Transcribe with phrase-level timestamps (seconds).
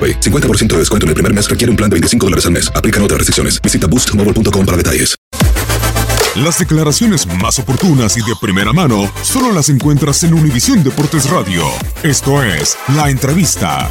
[0.00, 0.20] AroPay.
[0.20, 2.72] 50% de descuento en el primer mes requiere un plan de 25 dólares al mes.
[2.74, 3.60] Aplican otras restricciones.
[3.60, 5.16] Visita boostmobile.com para detalles.
[6.36, 11.64] Las declaraciones más oportunas y de primera mano solo las encuentras en Univisión Deportes Radio.
[12.04, 13.90] Esto es La Entrevista.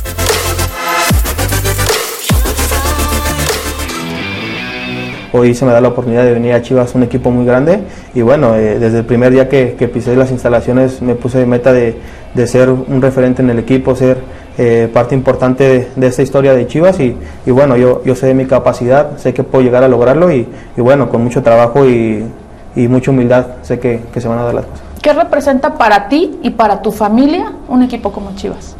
[5.33, 7.81] Hoy se me da la oportunidad de venir a Chivas, un equipo muy grande.
[8.15, 11.45] Y bueno, eh, desde el primer día que, que, pisé las instalaciones me puse de
[11.45, 11.95] meta de,
[12.33, 14.17] de, ser un referente en el equipo, ser
[14.61, 16.99] eh, parte importante de, de, esta historia de Chivas.
[16.99, 17.15] Y,
[17.45, 20.29] y, bueno, yo, yo sé de mi capacidad, sé que puedo llegar a lograrlo.
[20.33, 22.25] Y, y bueno, con mucho trabajo y,
[22.75, 24.81] y mucha humildad sé que, que, se van a dar las cosas.
[25.01, 28.75] ¿Qué representa para ti y para tu familia un equipo como Chivas?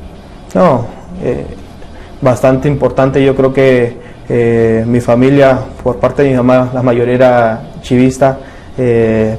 [0.54, 0.86] No,
[1.24, 1.46] eh,
[2.20, 3.24] bastante importante.
[3.24, 3.96] Yo creo que
[4.28, 8.38] eh, mi familia, por parte de mi mamá, la mayoría era chivista,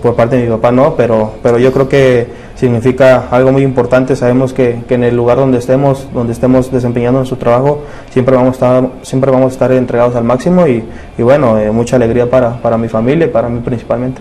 [0.03, 2.29] por parte de mi papá no, pero, pero yo creo que
[2.61, 4.15] significa algo muy importante.
[4.15, 8.51] Sabemos que, que, en el lugar donde estemos, donde estemos desempeñando nuestro trabajo, siempre vamos
[8.51, 10.85] a estar, siempre vamos estar entregados al máximo y,
[11.17, 14.21] y bueno, eh, mucha alegría para, para, mi familia y para mí principalmente.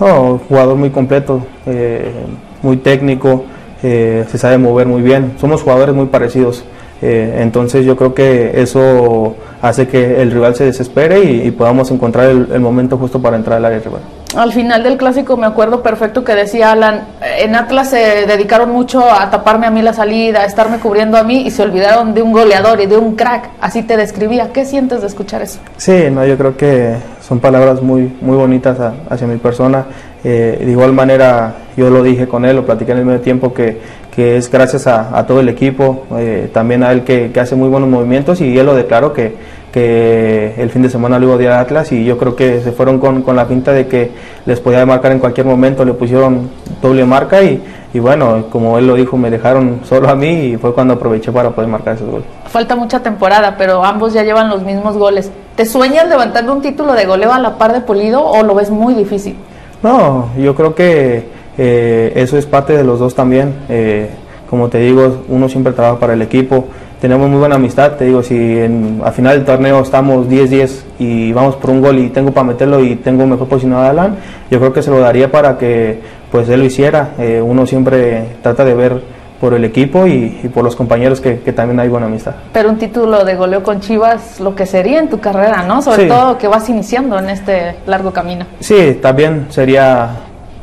[0.00, 2.12] No, jugador muy completo, eh,
[2.60, 3.44] muy técnico,
[3.84, 5.34] eh, se sabe mover muy bien.
[5.38, 6.64] Somos jugadores muy parecidos.
[6.98, 12.30] Entonces yo creo que eso hace que el rival se desespere y, y podamos encontrar
[12.30, 14.00] el, el, momento justo para entrar al área rival.
[14.36, 17.06] Al final del clásico me acuerdo perfecto que decía Alan,
[17.38, 21.22] en Atlas se dedicaron mucho a taparme a mí la salida, a estarme cubriendo a
[21.22, 24.52] mí y se olvidaron de un goleador y de un crack, así te describía.
[24.52, 25.58] ¿Qué sientes de escuchar eso?
[25.78, 29.86] Sí, no, yo creo que son palabras muy, muy bonitas a, hacia mi persona.
[30.22, 33.54] Eh, de igual manera yo lo dije con él, lo platiqué en el medio tiempo
[33.54, 33.80] que,
[34.14, 37.68] que es gracias a, todo el equipo, eh, también a él que, que, hace muy
[37.68, 39.34] buenos movimientos y él lo declaró que,
[39.76, 43.20] que el fin de semana odiar a Atlas y yo creo que se fueron con,
[43.20, 44.10] con, la pinta de que
[44.46, 46.48] les podía marcar en cualquier momento, le pusieron
[46.80, 50.56] doble marca y, y bueno, como él lo dijo, me dejaron solo a mí y
[50.56, 52.26] fue cuando aproveché para poder marcar esos goles.
[52.46, 55.30] Falta mucha temporada, pero ambos ya llevan los mismos goles.
[55.56, 58.70] ¿Te sueñas levantando un título de goleo a la par de Pulido o lo ves
[58.70, 59.36] muy difícil?
[59.82, 61.26] No, yo creo que
[61.58, 63.54] eh, eso es parte de los dos también.
[63.68, 64.08] Eh,
[64.48, 66.64] como te digo, uno siempre trabaja para el equipo.
[67.00, 71.32] Tenemos muy buena amistad, te digo, si en, a final del torneo estamos 10-10 y
[71.32, 74.16] vamos por un gol y tengo para meterlo y tengo mejor posicionado a Alan,
[74.50, 77.10] yo creo que se lo daría para que pues él lo hiciera.
[77.18, 79.02] Eh, uno siempre trata de ver
[79.40, 82.34] por el equipo y, y por los compañeros que, que, también hay buena amistad.
[82.52, 85.82] Pero un título de goleo con Chivas, lo que sería en tu carrera, ¿no?
[85.82, 86.08] Sobre sí.
[86.08, 88.46] todo que vas iniciando en este largo camino.
[88.60, 90.10] Sí, también sería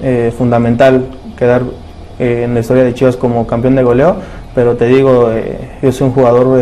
[0.01, 1.05] eh, fundamental
[1.37, 1.61] quedar
[2.19, 4.15] eh, en la historia de Chivas como campeón de goleo,
[4.53, 6.59] pero te digo, eh, yo soy un jugador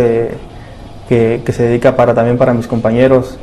[1.08, 3.38] que, que, se dedica para también para mis compañeros.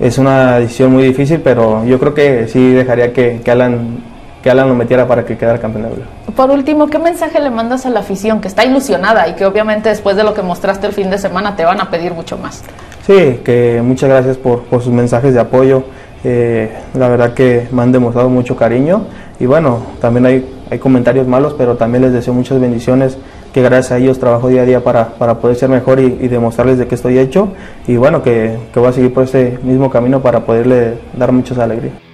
[0.00, 4.02] es una decisión muy difícil, pero yo creo que sí dejaría que, que Alan
[4.44, 6.32] que Alan lo metiera para que quedara campeón de.
[6.32, 9.88] Por último, ¿qué mensaje le mandas a la afición que está ilusionada y que obviamente
[9.88, 12.62] después de lo que mostraste el fin de semana te van a pedir mucho más?
[13.06, 15.84] Sí, que muchas gracias por, por sus mensajes de apoyo.
[16.24, 19.04] Eh, la verdad que me han demostrado mucho cariño
[19.38, 23.18] y bueno, también hay, hay comentarios malos, pero también les deseo muchas bendiciones
[23.52, 26.78] que gracias a ellos trabajo día a día para, para poder ser mejor y, demostrarles
[26.78, 27.48] de qué estoy hecho
[27.86, 31.58] y bueno, que, que voy a seguir por ese mismo camino para poderle dar muchas
[31.58, 32.13] alegrías.